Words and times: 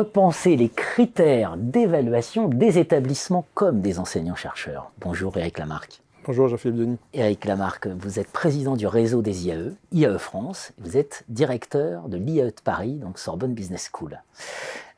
repenser 0.00 0.56
les 0.56 0.70
critères 0.70 1.58
d'évaluation 1.58 2.48
des 2.48 2.78
établissements 2.78 3.44
comme 3.52 3.82
des 3.82 3.98
enseignants-chercheurs. 3.98 4.90
Bonjour 4.98 5.36
Eric 5.36 5.58
Lamarck. 5.58 6.00
Bonjour 6.24 6.48
Jean-Philippe 6.48 6.78
Denis. 6.78 6.98
Eric 7.12 7.44
Lamarck, 7.44 7.86
vous 7.86 8.18
êtes 8.18 8.32
président 8.32 8.76
du 8.76 8.86
réseau 8.86 9.20
des 9.20 9.46
IAE, 9.46 9.74
IAE 9.92 10.16
France, 10.16 10.72
vous 10.78 10.96
êtes 10.96 11.24
directeur 11.28 12.08
de 12.08 12.16
l'IAE 12.16 12.46
de 12.46 12.62
Paris, 12.64 12.94
donc 12.94 13.18
Sorbonne 13.18 13.52
Business 13.52 13.90
School. 13.92 14.22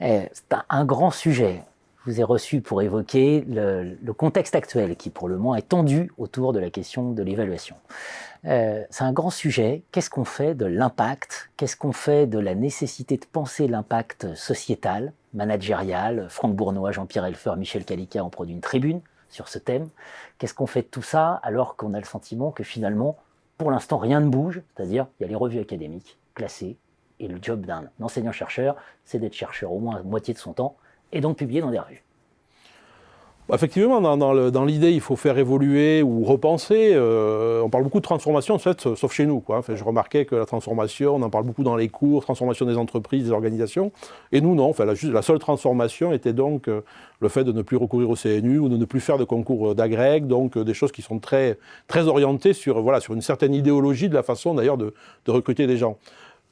Eh, 0.00 0.28
c'est 0.32 0.56
un 0.68 0.84
grand 0.84 1.10
sujet. 1.10 1.64
Je 2.04 2.10
vous 2.10 2.20
ai 2.20 2.24
reçu 2.24 2.60
pour 2.60 2.82
évoquer 2.82 3.44
le, 3.46 4.12
contexte 4.12 4.56
actuel 4.56 4.96
qui, 4.96 5.08
pour 5.08 5.28
le 5.28 5.38
moins, 5.38 5.54
est 5.54 5.68
tendu 5.68 6.10
autour 6.18 6.52
de 6.52 6.58
la 6.58 6.68
question 6.68 7.12
de 7.12 7.22
l'évaluation. 7.22 7.76
Euh, 8.44 8.82
c'est 8.90 9.04
un 9.04 9.12
grand 9.12 9.30
sujet. 9.30 9.84
Qu'est-ce 9.92 10.10
qu'on 10.10 10.24
fait 10.24 10.56
de 10.56 10.66
l'impact? 10.66 11.50
Qu'est-ce 11.56 11.76
qu'on 11.76 11.92
fait 11.92 12.26
de 12.26 12.40
la 12.40 12.56
nécessité 12.56 13.18
de 13.18 13.24
penser 13.24 13.68
l'impact 13.68 14.34
sociétal, 14.34 15.12
managérial? 15.32 16.26
Franck 16.28 16.56
Bournois, 16.56 16.90
Jean-Pierre 16.90 17.26
Elfer, 17.26 17.52
Michel 17.56 17.84
Calica 17.84 18.24
ont 18.24 18.30
produit 18.30 18.54
une 18.54 18.60
tribune 18.60 19.00
sur 19.28 19.46
ce 19.46 19.60
thème. 19.60 19.86
Qu'est-ce 20.38 20.54
qu'on 20.54 20.66
fait 20.66 20.82
de 20.82 20.88
tout 20.88 21.02
ça 21.02 21.34
alors 21.44 21.76
qu'on 21.76 21.94
a 21.94 22.00
le 22.00 22.04
sentiment 22.04 22.50
que 22.50 22.64
finalement, 22.64 23.16
pour 23.58 23.70
l'instant, 23.70 23.98
rien 23.98 24.18
ne 24.18 24.28
bouge? 24.28 24.60
C'est-à-dire, 24.74 25.06
il 25.20 25.22
y 25.22 25.26
a 25.26 25.28
les 25.28 25.36
revues 25.36 25.60
académiques 25.60 26.18
classées 26.34 26.76
et 27.20 27.28
le 27.28 27.38
job 27.40 27.64
d'un 27.64 27.84
enseignant-chercheur, 28.00 28.74
c'est 29.04 29.20
d'être 29.20 29.34
chercheur 29.34 29.70
au 29.70 29.78
moins 29.78 30.02
moitié 30.02 30.34
de 30.34 30.40
son 30.40 30.52
temps 30.52 30.76
et 31.12 31.20
donc 31.20 31.36
publié 31.36 31.60
dans 31.60 31.70
des 31.70 31.78
revues. 31.78 32.02
Bah, 33.48 33.56
effectivement, 33.56 34.00
dans, 34.16 34.64
l'idée, 34.64 34.92
il 34.92 35.00
faut 35.00 35.16
faire 35.16 35.36
évoluer 35.36 36.00
ou 36.00 36.24
repenser. 36.24 36.92
Euh, 36.94 37.60
on 37.60 37.68
parle 37.68 37.82
beaucoup 37.82 37.98
de 37.98 38.04
transformation, 38.04 38.54
en 38.54 38.58
fait, 38.58 38.94
sauf 38.94 39.12
chez 39.12 39.26
nous. 39.26 39.40
Quoi. 39.40 39.62
je 39.68 39.82
remarquais 39.82 40.24
que 40.24 40.36
la 40.36 40.46
transformation, 40.46 41.16
on 41.16 41.22
en 41.22 41.28
parle 41.28 41.44
beaucoup 41.44 41.64
dans 41.64 41.74
les 41.74 41.88
cours, 41.88 42.22
transformation 42.22 42.66
des 42.66 42.78
entreprises, 42.78 43.24
des 43.24 43.30
organisations. 43.32 43.90
Et 44.30 44.40
nous, 44.40 44.54
non. 44.54 44.70
Enfin, 44.70 44.84
la, 44.84 45.22
seule 45.22 45.40
transformation 45.40 46.12
était 46.12 46.32
donc 46.32 46.68
euh, 46.68 46.82
le 47.20 47.28
fait 47.28 47.42
de 47.42 47.50
ne 47.50 47.62
plus 47.62 47.76
recourir 47.76 48.08
au 48.10 48.14
CNU 48.14 48.58
ou 48.58 48.68
de 48.68 48.76
ne 48.76 48.84
plus 48.84 49.00
faire 49.00 49.18
de 49.18 49.24
concours 49.24 49.74
d'agrég, 49.74 50.28
donc 50.28 50.56
euh, 50.56 50.64
des 50.64 50.72
choses 50.72 50.92
qui 50.92 51.02
sont 51.02 51.18
très, 51.18 51.58
très 51.88 52.06
orientées 52.06 52.52
sur, 52.52 52.80
voilà, 52.80 53.00
sur 53.00 53.12
une 53.12 53.22
certaine 53.22 53.54
idéologie 53.54 54.08
de 54.08 54.14
la 54.14 54.22
façon 54.22 54.54
d'ailleurs 54.54 54.78
de 54.78 54.94
recruter 55.26 55.66
des 55.66 55.76
gens. 55.76 55.98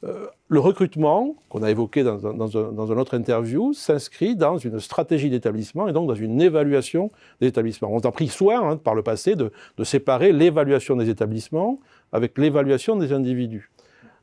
Euh, 0.03 0.27
le 0.47 0.59
recrutement, 0.59 1.35
qu'on 1.49 1.61
a 1.61 1.69
évoqué 1.69 2.03
dans, 2.03 2.25
un, 2.25 2.97
autre 2.97 3.13
interview, 3.13 3.71
s'inscrit 3.73 4.35
dans 4.35 4.57
une 4.57 4.79
stratégie 4.79 5.29
d'établissement 5.29 5.87
et 5.87 5.93
donc 5.93 6.07
dans 6.07 6.15
une 6.15 6.41
évaluation 6.41 7.11
des 7.39 7.47
établissements. 7.47 7.89
On 7.91 7.99
a 7.99 8.11
pris 8.11 8.27
soin 8.27 8.71
hein, 8.71 8.77
par 8.77 8.95
le 8.95 9.03
passé 9.03 9.35
de, 9.35 9.51
séparer 9.83 10.31
l'évaluation 10.33 10.95
des 10.95 11.09
établissements 11.09 11.79
avec 12.11 12.37
l'évaluation 12.37 12.95
des 12.95 13.13
individus. 13.13 13.69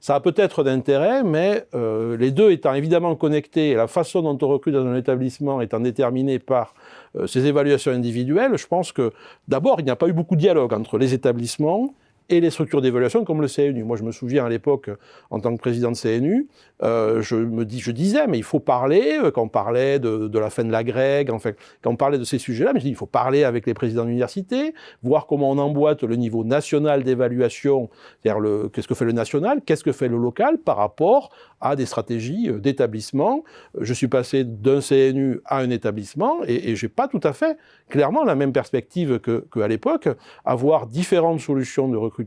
Ça 0.01 0.17
a 0.17 0.21
peut-être 0.21 0.63
d'intérêt, 0.63 1.25
mais 1.25 1.67
euh, 1.75 2.17
les 2.17 2.31
deux 2.31 2.51
étant 2.51 2.75
évidemment 2.75 3.17
connectés 3.17 3.71
et 3.71 3.75
la 3.75 3.89
façon 3.89 4.23
dont 4.23 4.39
on 4.43 4.49
recrute 4.49 4.75
dans 4.75 4.87
un 4.87 4.97
établissement 4.97 5.61
étant 5.61 5.81
déterminée 5.81 6.39
par 6.39 6.75
euh, 7.17 7.27
ces 7.27 7.47
évaluations 7.47 7.93
individuelles, 7.93 8.57
je 8.57 8.67
pense 8.67 8.93
que 8.93 9.13
d'abord, 9.49 9.81
il 9.81 9.85
n'y 9.85 9.91
a 9.91 9.97
pas 9.97 10.09
eu 10.09 10.13
beaucoup 10.13 10.37
de 10.37 10.41
dialogue 10.41 10.73
entre 10.73 10.99
les 10.99 11.15
établissements 11.15 11.95
et 12.29 12.41
les 12.41 12.51
structures 12.51 12.83
d'évaluation 12.83 13.25
comme 13.25 13.41
le 13.41 13.49
CNU. 13.49 13.85
Moi, 13.85 13.97
je 13.97 14.03
me 14.03 14.13
souviens 14.13 14.45
à 14.45 14.49
l'époque, 14.49 14.91
en 15.31 15.41
tant 15.41 15.55
que 15.55 15.61
président 15.61 15.91
de 15.91 15.97
CNU, 15.97 16.47
euh, 16.83 17.23
je, 17.23 17.37
je 17.79 17.91
disais, 17.91 18.27
mais 18.27 18.37
il 18.37 18.45
faut 18.45 18.61
parler, 18.61 19.19
euh, 19.23 19.31
quand 19.31 19.43
on 19.43 19.49
parlait 19.49 19.99
de, 19.99 20.39
la 20.39 20.51
fin 20.51 20.65
de 20.65 20.71
la 20.71 20.85
grecque, 20.85 21.31
enfin, 21.33 21.53
quand 21.83 21.91
on 21.91 21.97
parlait 21.97 22.19
de 22.19 22.25
ces 22.25 22.39
sujets-là, 22.39 22.73
mais 22.73 22.81
je 22.81 22.85
dis, 22.85 22.91
il 22.91 22.97
faut 22.97 23.07
parler 23.07 23.45
avec 23.45 23.67
les 23.67 23.75
présidents 23.75 24.05
d'université, 24.05 24.75
voir 25.03 25.27
comment 25.27 25.51
on 25.51 25.59
emboîte 25.59 26.03
le 26.03 26.17
niveau 26.17 26.45
national 26.45 27.03
d'évaluation, 27.03 27.89
c'est-à-dire 28.23 28.71
qu'est-ce 28.73 28.89
que 28.89 28.95
fait 28.95 29.07
le 29.07 29.13
national, 29.13 29.63
qu'est-ce 29.65 29.85
que 29.85 29.93
fait 29.93 30.09
le 30.09 30.19
local 30.19 30.59
par 30.59 30.77
rapport 30.77 31.31
à 31.61 31.77
des 31.77 31.87
stratégies 31.87 32.51
euh, 32.51 32.59
d'établissement. 32.59 33.43
Je 33.81 33.95
suis 33.95 34.09
passé 34.09 34.45
d'un 34.45 34.81
CNU 34.81 35.41
à 35.47 35.59
un 35.59 35.71
établissement 35.71 36.41
et, 36.47 36.71
et 36.71 36.77
j'ai 36.77 36.89
pas 36.89 37.09
tout 37.09 37.21
à 37.23 37.33
fait 37.33 37.57
clairement 37.89 38.23
la 38.23 38.35
même 38.35 38.53
perspective 38.53 39.19
qu'à 39.19 39.41
que 39.51 39.61
l'époque, 39.61 40.09
avoir 40.45 40.87
différentes 40.87 41.41
solutions 41.41 41.89
de 41.89 41.97
recrutement 41.97 42.18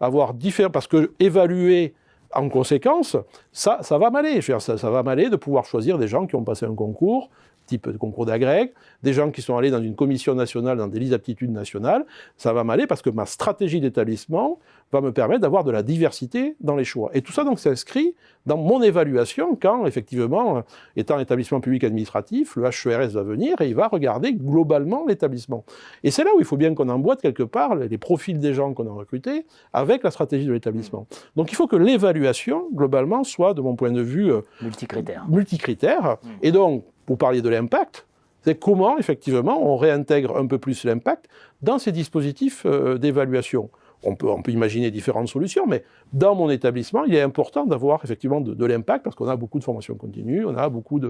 avoir 0.00 0.34
différents, 0.34 0.70
parce 0.70 0.86
que 0.86 1.12
évaluer 1.18 1.94
en 2.32 2.48
conséquence, 2.48 3.16
ça, 3.52 3.78
ça 3.82 3.98
va 3.98 4.10
m'aller. 4.10 4.40
Ça, 4.40 4.78
ça 4.78 4.90
va 4.90 5.02
m'aller 5.02 5.30
de 5.30 5.36
pouvoir 5.36 5.64
choisir 5.64 5.98
des 5.98 6.08
gens 6.08 6.26
qui 6.26 6.36
ont 6.36 6.44
passé 6.44 6.64
un 6.66 6.74
concours, 6.74 7.30
type 7.70 7.88
de 7.88 7.96
concours 7.96 8.26
d'agrég, 8.26 8.72
des 9.02 9.12
gens 9.12 9.30
qui 9.30 9.42
sont 9.42 9.56
allés 9.56 9.70
dans 9.70 9.82
une 9.82 9.94
commission 9.94 10.34
nationale, 10.34 10.76
dans 10.76 10.88
des 10.88 10.98
listes 10.98 11.12
d'aptitudes 11.12 11.52
nationales, 11.52 12.04
ça 12.36 12.52
va 12.52 12.64
m'aller 12.64 12.86
parce 12.86 13.00
que 13.00 13.10
ma 13.10 13.26
stratégie 13.26 13.80
d'établissement 13.80 14.58
va 14.92 15.00
me 15.00 15.12
permettre 15.12 15.40
d'avoir 15.40 15.62
de 15.62 15.70
la 15.70 15.82
diversité 15.82 16.56
dans 16.60 16.74
les 16.74 16.84
choix. 16.84 17.10
Et 17.14 17.22
tout 17.22 17.32
ça 17.32 17.44
donc 17.44 17.60
s'inscrit 17.60 18.14
dans 18.46 18.56
mon 18.56 18.82
évaluation 18.82 19.56
quand, 19.60 19.86
effectivement, 19.86 20.64
étant 20.96 21.20
établissement 21.20 21.60
public 21.60 21.84
administratif, 21.84 22.56
le 22.56 22.64
HERS 22.64 23.10
va 23.10 23.22
venir 23.22 23.60
et 23.60 23.68
il 23.68 23.74
va 23.74 23.86
regarder 23.86 24.32
globalement 24.32 25.04
l'établissement. 25.06 25.64
Et 26.02 26.10
c'est 26.10 26.24
là 26.24 26.30
où 26.36 26.40
il 26.40 26.44
faut 26.44 26.56
bien 26.56 26.74
qu'on 26.74 26.88
emboîte 26.88 27.20
quelque 27.22 27.44
part 27.44 27.76
les 27.76 27.98
profils 27.98 28.38
des 28.38 28.52
gens 28.52 28.74
qu'on 28.74 28.88
a 28.88 28.92
recrutés 28.92 29.46
avec 29.72 30.02
la 30.02 30.10
stratégie 30.10 30.46
de 30.46 30.52
l'établissement. 30.52 31.06
Donc 31.36 31.52
il 31.52 31.54
faut 31.54 31.68
que 31.68 31.76
l'évaluation, 31.76 32.68
globalement, 32.74 33.22
soit, 33.22 33.54
de 33.54 33.60
mon 33.60 33.76
point 33.76 33.92
de 33.92 34.02
vue, 34.02 34.32
euh, 34.32 34.40
multicritère. 34.60 35.24
multicritère. 35.28 36.02
Mmh. 36.02 36.28
Et 36.42 36.52
donc, 36.52 36.84
vous 37.10 37.16
parliez 37.16 37.42
de 37.42 37.48
l'impact, 37.48 38.06
c'est 38.42 38.58
comment, 38.58 38.96
effectivement, 38.98 39.60
on 39.60 39.76
réintègre 39.76 40.36
un 40.36 40.46
peu 40.46 40.58
plus 40.58 40.84
l'impact 40.84 41.26
dans 41.60 41.80
ces 41.80 41.90
dispositifs 41.90 42.64
euh, 42.64 42.98
d'évaluation. 42.98 43.68
On 44.02 44.14
peut, 44.14 44.28
imaginer 44.50 44.90
différentes 44.90 45.28
solutions, 45.28 45.66
mais 45.66 45.84
dans 46.14 46.34
mon 46.34 46.48
établissement, 46.48 47.04
il 47.04 47.14
est 47.14 47.20
important 47.20 47.66
d'avoir 47.66 48.00
effectivement 48.02 48.40
de, 48.40 48.64
l'impact 48.64 49.04
parce 49.04 49.14
qu'on 49.14 49.28
a 49.28 49.36
beaucoup 49.36 49.58
de 49.58 49.64
formations 49.64 49.94
continues, 49.96 50.46
on 50.46 50.56
a 50.56 50.70
beaucoup 50.70 51.00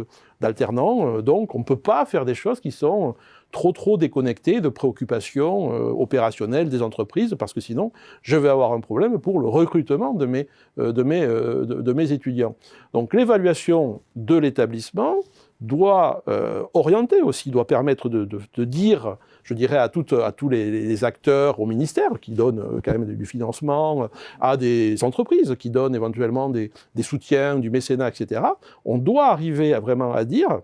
d'alternants, 0.40 1.18
euh, 1.18 1.22
donc 1.22 1.54
on 1.54 1.60
ne 1.60 1.64
peut 1.64 1.76
pas 1.76 2.04
faire 2.06 2.24
des 2.24 2.34
choses 2.34 2.58
qui 2.60 2.72
sont 2.72 3.14
trop 3.52 3.70
trop 3.70 3.96
déconnectées 3.96 4.60
de 4.60 4.68
préoccupations 4.68 5.72
euh, 5.72 5.92
opérationnelles 5.92 6.68
des 6.68 6.82
entreprises 6.82 7.36
parce 7.38 7.52
que 7.52 7.60
sinon 7.60 7.92
je 8.22 8.36
vais 8.36 8.48
avoir 8.48 8.72
un 8.72 8.80
problème 8.80 9.18
pour 9.20 9.38
le 9.38 9.46
recrutement 9.46 10.14
de 10.14 10.26
mes, 10.26 10.48
de 10.76 11.02
mes, 11.04 11.20
de 11.24 11.92
mes 11.92 12.10
étudiants. 12.10 12.56
Donc 12.92 13.14
l'évaluation 13.14 14.00
de 14.16 14.36
l'établissement, 14.36 15.16
doit 15.60 16.22
euh, 16.28 16.62
orienter 16.74 17.20
aussi, 17.22 17.50
doit 17.50 17.66
permettre 17.66 18.08
de, 18.08 18.64
dire, 18.64 19.16
je 19.42 19.54
dirais, 19.54 19.76
à, 19.76 19.84
à 19.84 20.32
tous 20.32 20.48
les, 20.48 21.04
acteurs 21.04 21.60
au 21.60 21.66
ministère 21.66 22.18
qui 22.20 22.32
donnent 22.32 22.60
euh, 22.60 22.80
quand 22.84 22.92
même 22.92 23.04
du 23.04 23.26
financement, 23.26 24.08
à 24.40 24.56
des 24.56 25.02
entreprises 25.04 25.54
qui 25.58 25.70
donnent 25.70 25.94
éventuellement 25.94 26.48
des, 26.48 26.70
soutiens, 27.02 27.58
du 27.58 27.70
mécénat, 27.70 28.08
etc. 28.08 28.42
On 28.84 28.98
doit 28.98 29.26
arriver 29.26 29.74
à 29.74 29.80
vraiment 29.80 30.12
à 30.12 30.24
dire, 30.24 30.60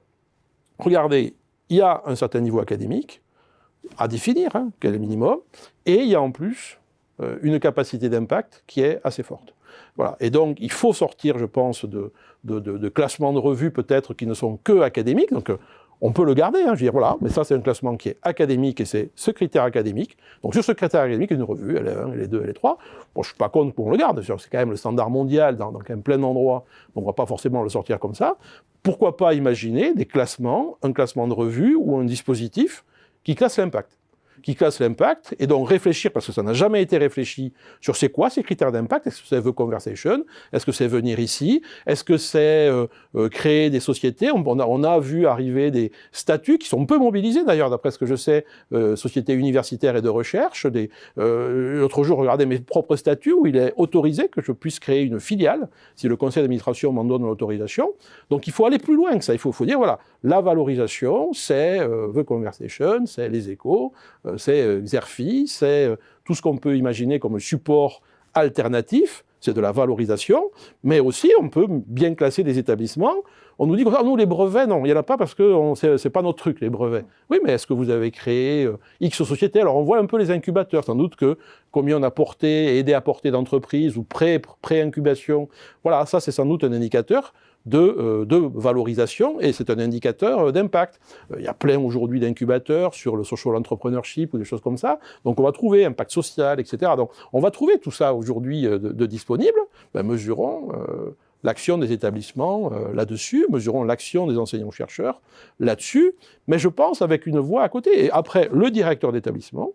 regardez, 0.79 1.34
il 1.69 1.77
y 1.77 1.83
a 1.83 2.03
un 2.07 2.15
certain 2.15 2.41
niveau 2.41 2.61
académique 2.61 3.23
à 3.99 4.09
définir, 4.09 4.55
hein, 4.57 4.71
quel 4.81 4.91
est 4.91 4.95
le 4.95 5.01
minimum, 5.01 5.39
et 5.84 6.03
il 6.03 6.09
y 6.09 6.15
a 6.15 6.21
en 6.21 6.31
plus 6.33 6.78
euh, 6.78 6.85
une 7.43 7.59
capacité 7.60 8.09
d'impact 8.09 8.62
qui 8.66 8.82
est 8.82 9.00
assez 9.04 9.22
forte. 9.22 9.54
Voilà. 9.97 10.16
Et 10.21 10.31
donc, 10.31 10.59
il 10.60 10.71
faut 10.71 10.93
sortir, 10.93 11.38
je 11.38 11.44
pense, 11.44 11.84
de, 11.84 12.88
classements 12.88 13.32
de 13.32 13.38
revues 13.38 13.71
peut-être 13.71 14.15
qui 14.15 14.27
ne 14.27 14.34
sont 14.34 14.59
que 14.62 14.81
académiques. 14.81 15.32
Donc, 15.32 15.50
euh, 15.50 15.59
on 16.03 16.12
peut 16.12 16.27
le 16.27 16.34
garder, 16.34 16.60
hein, 16.60 16.66
je 16.66 16.71
veux 16.72 16.77
dire, 16.77 16.93
voilà, 16.93 17.16
mais 17.22 17.31
ça, 17.31 17.43
c'est 17.43 17.54
un 17.54 17.60
classement 17.60 17.97
qui 17.97 18.10
est 18.10 18.19
académique 18.22 18.82
et 18.82 18.84
c'est 18.84 19.10
ce 19.15 19.31
critère 19.31 19.62
académique. 19.62 20.19
Donc, 20.43 20.53
sur 20.53 20.62
ce 20.62 20.72
critère 20.72 21.00
académique, 21.00 21.31
une 21.31 21.43
revue, 21.43 21.77
elle 21.78 21.87
est 21.87 21.97
1, 21.97 22.12
elle 22.12 22.21
est 22.21 22.28
2, 22.28 22.41
elle 22.44 22.50
est 22.50 22.54
3. 22.54 22.77
Bon, 23.15 23.22
je 23.22 23.28
suis 23.28 23.38
pas 23.38 23.48
contre 23.48 23.75
qu'on 23.75 23.91
le 23.91 23.97
garde, 23.97 24.21
c'est 24.22 24.50
quand 24.50 24.59
même 24.59 24.71
le 24.71 24.77
standard 24.77 25.09
mondial 25.09 25.56
dans, 25.56 25.72
dans 25.72 25.78
quand 25.78 25.91
même 25.91 26.03
plein 26.03 26.19
d'endroits, 26.19 26.65
donc 26.94 27.04
on 27.04 27.06
va 27.06 27.15
pas 27.15 27.25
forcément 27.25 27.62
le 27.62 27.71
sortir 27.71 27.98
comme 27.98 28.15
ça. 28.15 28.37
Pourquoi 28.83 29.16
pas 29.16 29.33
imaginer 29.33 29.94
des 29.94 30.04
classements, 30.04 30.77
un 30.83 30.93
classement 30.93 31.27
de 31.28 31.33
revue 31.33 31.74
ou 31.77 31.97
un 31.97 32.04
dispositif 32.04 32.84
qui 33.24 33.34
classe 33.34 33.57
l'impact 33.57 33.97
qui 34.47 34.54
classe 34.54 34.78
l'impact, 34.78 35.34
et 35.41 35.48
donc 35.48 35.69
réfléchir, 35.69 36.13
parce 36.13 36.25
que 36.27 36.31
ça 36.31 36.45
n'a 36.45 36.53
jamais 36.53 36.81
été 36.81 36.98
réfléchi, 36.98 37.53
sur 37.81 37.97
c'est 37.97 38.10
quoi 38.10 38.31
ces 38.31 38.45
critères 38.45 38.71
d'impact 38.71 39.09
Est-ce 39.09 39.21
que 39.22 39.27
c'est 39.27 39.43
The 39.43 39.51
Conversation? 39.51 40.25
Est-ce 40.53 40.65
que 40.65 40.71
c'est 40.71 40.87
venir 40.87 41.19
ici? 41.19 41.63
Est-ce 41.84 42.04
que 42.04 42.16
c'est 42.16 42.69
euh, 42.69 42.87
euh, 43.16 43.28
créer 43.28 43.71
des 43.71 43.81
sociétés? 43.81 44.31
On, 44.31 44.60
a, 44.60 44.65
on, 44.65 44.84
a, 44.84 45.01
vu 45.01 45.27
arriver 45.27 45.72
des 45.72 45.91
statuts 46.13 46.59
qui 46.59 46.69
sont 46.69 46.87
peu 46.87 46.97
mobilisés 46.97 47.43
d'ailleurs, 47.45 47.71
d'après 47.71 47.91
ce 47.91 47.98
que 47.98 48.07
je 48.07 48.15
sais, 48.15 48.45
euh, 48.72 48.95
sociétés 48.95 49.33
universitaires 49.33 49.97
et 49.97 50.01
de 50.01 50.09
recherche. 50.09 50.65
L'autre 51.16 52.04
jour, 52.04 52.16
regardez 52.16 52.47
mes 52.47 52.60
propres 52.60 52.95
statuts 52.95 53.33
où 53.33 53.49
il 53.49 53.57
est 53.57 53.75
autorisé 53.77 54.28
que 54.28 54.42
je 54.42 54.53
puisse 54.53 54.78
créer 54.78 55.03
une 55.03 55.19
filiale, 55.19 55.69
si 55.97 56.07
le 56.07 56.15
conseil 56.15 56.45
d'administration 56.45 56.92
m'en 56.92 57.03
donne 57.03 57.22
l'autorisation. 57.22 57.95
Donc 58.31 58.47
il 58.47 58.53
faut 58.53 58.65
aller 58.65 58.78
plus 58.78 58.95
loin 58.95 59.19
que 59.19 59.25
ça. 59.25 59.33
Il 59.33 59.41
faut, 59.41 59.51
faut 59.51 59.66
dire, 59.66 59.78
voilà, 59.78 59.99
la 60.22 60.41
valorisation, 60.41 61.33
c'est 61.33 61.81
The 62.15 62.22
Conversation, 62.22 63.07
c'est 63.07 63.28
les 63.28 63.51
échos, 63.51 63.92
c'est 64.38 64.62
euh, 64.62 64.80
Xerfi, 64.80 65.47
c'est 65.48 65.86
euh, 65.86 65.97
tout 66.24 66.34
ce 66.34 66.42
qu'on 66.42 66.56
peut 66.56 66.77
imaginer 66.77 67.18
comme 67.18 67.38
support 67.41 68.03
alternatif, 68.34 69.24
c'est 69.41 69.54
de 69.54 69.60
la 69.60 69.72
valorisation, 69.72 70.50
mais 70.83 71.00
aussi 71.00 71.30
on 71.41 71.48
peut 71.48 71.66
bien 71.68 72.15
classer 72.15 72.42
des 72.42 72.59
établissements. 72.59 73.16
On 73.59 73.66
nous 73.66 73.77
dit 73.77 73.84
ah, 73.86 74.03
nous, 74.04 74.16
les 74.16 74.27
brevets, 74.27 74.66
non, 74.66 74.80
il 74.84 74.88
n'y 74.88 74.92
en 74.92 74.98
a 74.98 75.03
pas 75.03 75.16
parce 75.16 75.34
que 75.34 75.72
ce 75.74 75.86
n'est 76.06 76.12
pas 76.12 76.21
notre 76.21 76.38
truc, 76.38 76.60
les 76.60 76.68
brevets. 76.68 77.06
Oui, 77.30 77.38
mais 77.42 77.53
est-ce 77.53 77.66
que 77.66 77.72
vous 77.72 77.88
avez 77.88 78.10
créé 78.10 78.65
euh, 78.65 78.77
X 79.00 79.22
sociétés? 79.22 79.60
Alors 79.60 79.77
on 79.77 79.83
voit 79.83 79.98
un 79.98 80.06
peu 80.06 80.18
les 80.18 80.30
incubateurs, 80.30 80.84
sans 80.84 80.94
doute 80.94 81.16
que 81.16 81.39
combien 81.71 81.98
on 81.98 82.03
a 82.03 82.10
porté, 82.10 82.78
aidé 82.78 82.92
à 82.92 83.00
porter 83.00 83.30
d'entreprises 83.30 83.97
ou 83.97 84.03
pré-incubation, 84.03 85.48
voilà, 85.82 86.04
ça 86.06 86.21
c'est 86.21 86.32
sans 86.32 86.44
doute 86.44 86.65
un 86.65 86.72
indicateur 86.72 87.32
de, 87.66 88.24
de 88.24 88.36
valorisation 88.36 89.41
et 89.41 89.53
c'est 89.53 89.71
un 89.71 89.78
indicateur 89.78 90.53
d'impact. 90.53 91.01
Il 91.36 91.45
y 91.45 91.48
a 91.48 91.54
plein 91.54 91.78
aujourd'hui 91.78 92.21
d'incubateurs 92.21 92.95
sur 92.95 93.16
le 93.16 93.24
social 93.24 93.54
entrepreneurship 93.57 94.34
ou 94.34 94.39
des 94.39 94.45
choses 94.45 94.60
comme 94.60 94.78
ça. 94.78 95.01
Donc 95.24 95.39
on 95.41 95.42
va 95.42 95.53
trouver 95.53 95.84
impact 95.84 96.10
social, 96.10 96.60
etc. 96.60 96.92
Donc 96.97 97.10
on 97.33 97.41
va 97.41 97.51
trouver 97.51 97.78
tout 97.78 97.91
ça 97.91 98.15
aujourd'hui 98.15 98.63
de, 98.63 99.07
disponible. 99.07 99.59
Ben, 99.95 100.03
mesurons 100.03 100.68
l'action 101.47 101.78
des 101.78 101.92
établissements 101.92 102.72
euh, 102.72 102.92
là-dessus, 102.92 103.47
mesurons 103.51 103.84
l'action 103.84 104.27
des 104.27 104.36
enseignants-chercheurs 104.36 105.22
là-dessus, 105.60 106.15
mais 106.48 106.59
je 106.59 106.68
pense 106.68 107.03
avec 107.03 107.27
une 107.27 107.39
voix 107.39 107.63
à 107.63 107.68
côté. 107.68 108.04
Et 108.04 108.10
après, 108.10 108.51
le 108.53 108.71
directeur 108.71 109.13
d'établissement 109.13 109.72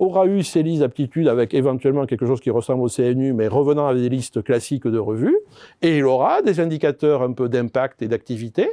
aura 0.00 0.26
eu 0.26 0.42
ses 0.42 0.62
listes 0.62 0.80
d'aptitudes 0.80 1.28
avec 1.28 1.54
éventuellement 1.54 2.06
quelque 2.06 2.26
chose 2.26 2.40
qui 2.40 2.50
ressemble 2.50 2.82
au 2.82 2.88
CNU, 2.88 3.32
mais 3.32 3.48
revenant 3.48 3.86
à 3.86 3.94
des 3.94 4.08
listes 4.08 4.42
classiques 4.42 4.86
de 4.86 4.98
revues, 4.98 5.38
et 5.82 5.98
il 5.98 6.04
aura 6.04 6.42
des 6.42 6.58
indicateurs 6.58 7.22
un 7.22 7.32
peu 7.32 7.48
d'impact 7.48 8.02
et 8.02 8.08
d'activité, 8.08 8.70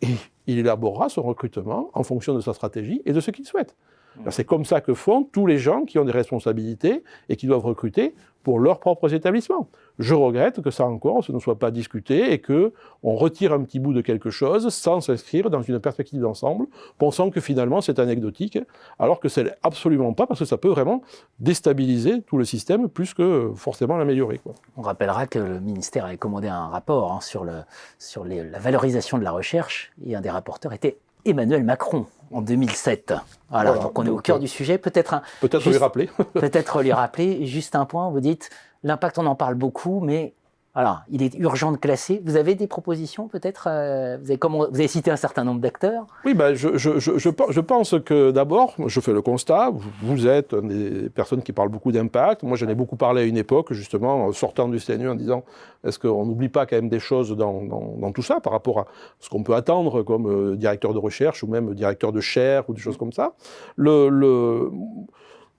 et 0.00 0.08
il 0.46 0.58
élaborera 0.58 1.08
son 1.08 1.22
recrutement 1.22 1.90
en 1.92 2.02
fonction 2.02 2.34
de 2.34 2.40
sa 2.40 2.54
stratégie 2.54 3.02
et 3.04 3.12
de 3.12 3.20
ce 3.20 3.30
qu'il 3.30 3.44
souhaite. 3.44 3.76
C'est 4.30 4.44
comme 4.44 4.64
ça 4.64 4.80
que 4.80 4.94
font 4.94 5.24
tous 5.24 5.46
les 5.46 5.58
gens 5.58 5.84
qui 5.84 5.98
ont 5.98 6.04
des 6.04 6.12
responsabilités 6.12 7.02
et 7.28 7.36
qui 7.36 7.46
doivent 7.46 7.64
recruter 7.64 8.14
pour 8.44 8.60
leurs 8.60 8.78
propres 8.78 9.12
établissements. 9.12 9.68
Je 9.98 10.14
regrette 10.14 10.60
que 10.60 10.70
ça 10.70 10.84
encore, 10.84 11.24
ce 11.24 11.32
ne 11.32 11.38
soit 11.38 11.58
pas 11.58 11.70
discuté 11.70 12.32
et 12.32 12.38
que 12.40 12.72
on 13.02 13.16
retire 13.16 13.52
un 13.52 13.62
petit 13.62 13.80
bout 13.80 13.94
de 13.94 14.02
quelque 14.02 14.30
chose 14.30 14.68
sans 14.68 15.00
s'inscrire 15.00 15.50
dans 15.50 15.62
une 15.62 15.80
perspective 15.80 16.20
d'ensemble, 16.20 16.66
pensant 16.98 17.30
que 17.30 17.40
finalement 17.40 17.80
c'est 17.80 17.98
anecdotique, 17.98 18.58
alors 18.98 19.18
que 19.18 19.28
c'est 19.28 19.56
absolument 19.62 20.12
pas, 20.12 20.26
parce 20.26 20.40
que 20.40 20.44
ça 20.44 20.58
peut 20.58 20.68
vraiment 20.68 21.02
déstabiliser 21.40 22.22
tout 22.22 22.36
le 22.36 22.44
système 22.44 22.88
plus 22.88 23.14
que 23.14 23.50
forcément 23.56 23.96
l'améliorer. 23.96 24.40
On 24.76 24.82
rappellera 24.82 25.26
que 25.26 25.38
le 25.38 25.60
ministère 25.60 26.04
avait 26.04 26.18
commandé 26.18 26.48
un 26.48 26.68
rapport 26.68 27.12
hein, 27.12 27.20
sur, 27.20 27.44
la 27.44 28.58
valorisation 28.58 29.16
de 29.16 29.24
la 29.24 29.32
recherche 29.32 29.92
et 30.04 30.14
un 30.14 30.20
des 30.20 30.30
rapporteurs 30.30 30.72
était 30.72 30.98
Emmanuel 31.24 31.64
Macron 31.64 32.06
en 32.32 32.42
2007. 32.42 33.14
Voilà, 33.50 33.72
donc 33.74 33.98
on 33.98 34.06
est 34.06 34.10
au 34.10 34.18
cœur 34.18 34.38
du 34.38 34.48
sujet. 34.48 34.78
Peut-être 34.78 35.22
peut-être 35.40 35.68
lui 35.68 35.76
rappeler. 35.76 36.10
peut-être 36.34 36.82
lui 36.82 36.92
rappeler. 36.92 37.46
Juste 37.46 37.76
un 37.76 37.84
point. 37.84 38.10
Vous 38.10 38.20
dites 38.20 38.50
l'impact, 38.82 39.18
on 39.18 39.26
en 39.26 39.34
parle 39.34 39.54
beaucoup, 39.54 40.00
mais 40.00 40.34
alors, 40.76 41.02
il 41.08 41.22
est 41.22 41.36
urgent 41.36 41.70
de 41.70 41.76
classer. 41.76 42.20
Vous 42.24 42.36
avez 42.36 42.56
des 42.56 42.66
propositions 42.66 43.28
peut-être 43.28 43.68
euh, 43.70 44.18
vous, 44.20 44.64
avez, 44.74 44.88
cité 44.88 45.12
un 45.12 45.16
certain 45.16 45.44
nombre 45.44 45.60
d'acteurs 45.60 46.04
Oui, 46.24 46.34
ben, 46.34 46.54
je, 46.54 47.60
pense 47.60 47.94
que 48.04 48.32
d'abord, 48.32 48.74
je 48.86 48.98
fais 48.98 49.12
le 49.12 49.22
constat, 49.22 49.70
vous 50.02 50.26
êtes 50.26 50.52
des 50.54 51.08
personnes 51.10 51.42
qui 51.42 51.52
parlent 51.52 51.68
beaucoup 51.68 51.92
d'impact. 51.92 52.42
Moi, 52.42 52.56
j'en 52.56 52.68
ai 52.68 52.74
beaucoup 52.74 52.96
parlé 52.96 53.22
à 53.22 53.24
une 53.24 53.36
époque, 53.36 53.72
justement, 53.72 54.32
sortant 54.32 54.68
du 54.68 54.78
CNU 54.80 55.08
en 55.08 55.14
disant 55.14 55.44
est-ce 55.84 56.00
qu'on 56.00 56.26
n'oublie 56.26 56.48
pas 56.48 56.66
quand 56.66 56.76
même 56.76 56.88
des 56.88 56.98
choses 56.98 57.36
dans, 57.36 58.12
tout 58.12 58.22
ça 58.22 58.40
par 58.40 58.52
rapport 58.52 58.80
à 58.80 58.86
ce 59.20 59.28
qu'on 59.30 59.44
peut 59.44 59.54
attendre 59.54 60.02
comme 60.02 60.26
euh, 60.26 60.56
directeur 60.56 60.92
de 60.92 60.98
recherche 60.98 61.44
ou 61.44 61.46
même 61.46 61.74
directeur 61.74 62.10
de 62.10 62.20
chaire 62.20 62.68
ou 62.68 62.74
des 62.74 62.80
choses 62.80 62.96
comme 62.96 63.12
ça 63.12 63.34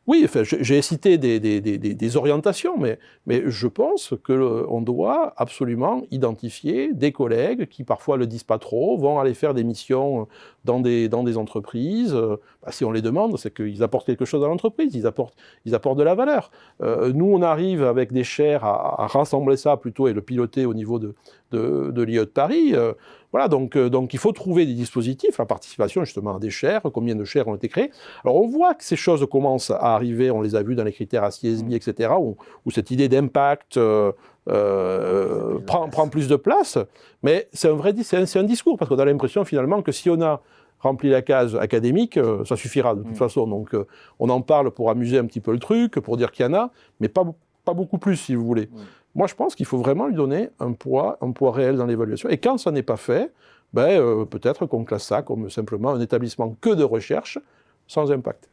oui, 0.07 0.21
enfin, 0.23 0.43
j'ai 0.43 0.81
cité 0.83 1.17
des, 1.17 2.17
orientations, 2.17 2.77
mais, 2.77 2.99
je 3.27 3.67
pense 3.67 4.13
qu'on 4.23 4.81
doit 4.81 5.33
absolument 5.37 6.03
identifier 6.11 6.93
des 6.93 7.11
collègues 7.11 7.67
qui 7.67 7.83
parfois 7.83 8.15
le 8.17 8.27
disent 8.27 8.43
pas 8.43 8.59
trop, 8.59 8.97
vont 8.97 9.19
aller 9.19 9.33
faire 9.33 9.55
des 9.55 9.63
missions 9.63 10.27
dans 10.63 10.79
des, 10.79 11.09
dans 11.09 11.23
des 11.23 11.37
entreprises. 11.37 12.13
Bah, 12.13 12.71
si 12.71 12.85
on 12.85 12.91
les 12.91 13.01
demande, 13.01 13.37
c'est 13.37 13.53
qu'ils 13.53 13.81
apportent 13.81 14.05
quelque 14.05 14.25
chose 14.25 14.43
à 14.43 14.47
l'entreprise, 14.47 14.93
ils 14.93 15.07
apportent, 15.07 15.35
ils 15.65 15.73
apportent 15.73 15.97
de 15.97 16.03
la 16.03 16.13
valeur. 16.13 16.51
Euh, 16.81 17.11
nous, 17.11 17.25
on 17.25 17.41
arrive 17.41 17.83
avec 17.83 18.13
des 18.13 18.23
chaires 18.23 18.63
à, 18.63 19.07
rassembler 19.07 19.57
ça 19.57 19.75
plutôt 19.77 20.07
et 20.07 20.13
le 20.13 20.21
piloter 20.21 20.65
au 20.65 20.75
niveau 20.75 20.99
de, 20.99 21.15
de, 21.51 21.91
de 21.91 22.01
l'IE 22.03 22.17
de 22.17 22.25
Paris. 22.25 22.75
Euh, 22.75 22.93
voilà, 23.35 23.49
donc, 23.49 23.75
euh, 23.75 23.89
donc 23.89 24.13
il 24.13 24.17
faut 24.17 24.31
trouver 24.31 24.65
des 24.65 24.75
dispositifs, 24.75 25.37
la 25.39 25.45
participation 25.45 26.05
justement 26.05 26.37
à 26.37 26.39
des 26.39 26.49
chaires, 26.49 26.83
combien 26.93 27.17
de 27.17 27.25
chaires 27.25 27.49
ont 27.49 27.55
été 27.55 27.67
créées. 27.67 27.91
Alors 28.23 28.37
on 28.37 28.47
voit 28.47 28.75
que 28.75 28.83
ces 28.85 28.95
choses 28.95 29.27
commencent 29.29 29.71
à 29.71 29.93
arriver, 29.93 30.31
on 30.31 30.39
les 30.39 30.55
a 30.55 30.63
vues 30.63 30.73
dans 30.73 30.85
les 30.85 30.93
critères 30.93 31.25
ACSB, 31.25 31.73
etc., 31.73 32.13
où, 32.17 32.37
où 32.65 32.71
cette 32.71 32.91
idée 32.91 33.09
d'impact 33.09 33.75
euh, 33.75 34.13
euh, 34.47 35.59
prend, 35.67 35.89
prend, 35.89 36.07
plus 36.07 36.29
de 36.29 36.37
place, 36.37 36.77
mais 37.23 37.49
c'est 37.51 37.67
un 37.67 37.73
vrai 37.73 37.93
c'est 38.03 38.15
un, 38.15 38.41
un, 38.41 38.43
discours, 38.45 38.77
parce 38.77 38.87
qu'on 38.87 38.99
a 38.99 39.03
l'impression 39.03 39.43
finalement 39.43 39.81
que 39.81 39.91
si 39.91 40.09
on 40.09 40.21
a 40.21 40.41
rempli 40.79 41.09
la 41.09 41.21
case 41.21 41.57
académique, 41.57 42.17
ça 42.45 42.55
suffira 42.55 42.95
de 42.95 43.03
toute 43.03 43.17
façon. 43.17 43.47
Donc 43.47 43.75
on 44.17 44.29
en 44.29 44.39
parle 44.39 44.71
pour 44.71 44.89
amuser 44.89 45.17
un 45.17 45.25
petit 45.25 45.41
peu 45.41 45.51
le 45.51 45.59
truc, 45.59 45.99
pour 45.99 46.15
dire 46.15 46.31
qu'il 46.31 46.45
y 46.45 46.47
en 46.47 46.53
a, 46.53 46.71
mais 47.01 47.09
pas, 47.09 47.25
pas 47.65 47.73
beaucoup 47.73 47.97
plus 47.97 48.15
si 48.15 48.33
vous 48.33 48.45
voulez. 48.45 48.69
Moi, 49.15 49.27
je 49.27 49.33
pense 49.33 49.55
qu'il 49.55 49.65
faut 49.65 49.77
vraiment 49.77 50.07
lui 50.07 50.15
donner 50.15 50.49
un 50.59 50.73
poids, 50.73 51.17
un 51.21 51.31
poids 51.31 51.53
réel 51.53 51.77
dans 51.77 51.85
l'évaluation. 51.85 52.27
Et 52.29 52.37
quand 52.37 52.57
ça 52.57 52.71
n'est 52.71 52.83
pas 52.83 52.97
fait, 52.97 53.31
ben, 53.73 53.99
euh, 53.99 54.25
peut-être 54.25 54.65
qu'on 54.65 54.83
classe 54.83 55.05
ça 55.05 55.21
comme 55.21 55.49
simplement 55.49 55.91
un 55.91 56.01
établissement 56.01 56.55
que 56.59 56.69
de 56.69 56.83
recherche, 56.83 57.39
sans 57.87 58.11
impact. 58.11 58.49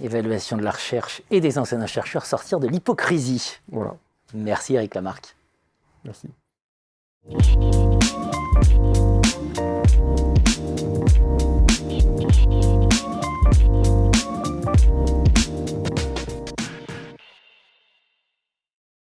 Évaluation 0.00 0.56
de 0.56 0.62
la 0.62 0.70
recherche 0.70 1.22
et 1.30 1.40
des 1.40 1.58
enseignants 1.58 1.86
chercheurs 1.86 2.24
sortir 2.24 2.60
de 2.60 2.68
l'hypocrisie. 2.68 3.58
Voilà. 3.68 3.96
Merci 4.32 4.74
Eric 4.74 4.94
Lamarck. 4.94 5.36
Merci. 6.04 6.28